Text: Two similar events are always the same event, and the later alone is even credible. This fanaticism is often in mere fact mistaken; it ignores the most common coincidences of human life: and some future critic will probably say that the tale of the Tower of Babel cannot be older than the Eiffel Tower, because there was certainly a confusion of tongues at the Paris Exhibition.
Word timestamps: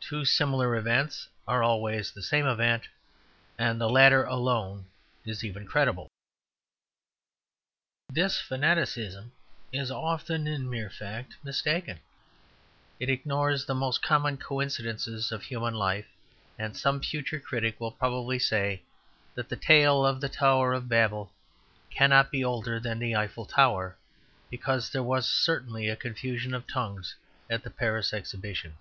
Two 0.00 0.24
similar 0.24 0.74
events 0.74 1.28
are 1.46 1.62
always 1.62 2.10
the 2.10 2.24
same 2.24 2.44
event, 2.44 2.88
and 3.56 3.80
the 3.80 3.88
later 3.88 4.24
alone 4.24 4.86
is 5.24 5.44
even 5.44 5.64
credible. 5.64 6.08
This 8.12 8.40
fanaticism 8.40 9.30
is 9.72 9.88
often 9.92 10.48
in 10.48 10.68
mere 10.68 10.90
fact 10.90 11.36
mistaken; 11.44 12.00
it 12.98 13.08
ignores 13.08 13.64
the 13.64 13.76
most 13.76 14.02
common 14.02 14.38
coincidences 14.38 15.30
of 15.30 15.44
human 15.44 15.74
life: 15.74 16.08
and 16.58 16.76
some 16.76 17.00
future 17.00 17.38
critic 17.38 17.78
will 17.78 17.92
probably 17.92 18.40
say 18.40 18.82
that 19.36 19.48
the 19.48 19.54
tale 19.56 20.04
of 20.04 20.20
the 20.20 20.28
Tower 20.28 20.72
of 20.72 20.88
Babel 20.88 21.30
cannot 21.90 22.32
be 22.32 22.42
older 22.42 22.80
than 22.80 22.98
the 22.98 23.14
Eiffel 23.14 23.46
Tower, 23.46 23.96
because 24.50 24.90
there 24.90 25.04
was 25.04 25.28
certainly 25.28 25.88
a 25.88 25.94
confusion 25.94 26.54
of 26.54 26.66
tongues 26.66 27.14
at 27.48 27.62
the 27.62 27.70
Paris 27.70 28.12
Exhibition. 28.12 28.76